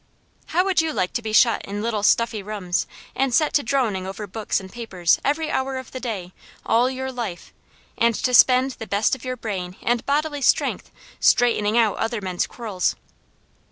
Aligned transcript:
"How 0.47 0.65
would 0.65 0.81
you 0.81 0.93
like 0.93 1.13
to 1.13 1.21
be 1.21 1.31
shut 1.31 1.61
in 1.61 1.83
little, 1.83 2.01
stuffy 2.01 2.41
rooms, 2.41 2.87
and 3.15 3.31
set 3.31 3.53
to 3.53 3.61
droning 3.61 4.07
over 4.07 4.25
books 4.25 4.59
and 4.59 4.71
papers 4.73 5.19
every 5.23 5.51
hour 5.51 5.77
of 5.77 5.91
the 5.91 5.99
day, 5.99 6.33
all 6.65 6.89
your 6.89 7.11
life, 7.11 7.53
and 7.99 8.15
to 8.15 8.33
spend 8.33 8.71
the 8.71 8.87
best 8.87 9.13
of 9.13 9.23
your 9.23 9.37
brain 9.37 9.75
and 9.83 10.03
bodily 10.07 10.41
strength 10.41 10.89
straightening 11.19 11.77
out 11.77 11.97
other 11.97 12.19
men's 12.19 12.47
quarrels?" 12.47 12.95